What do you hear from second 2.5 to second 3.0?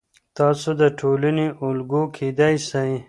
سئ.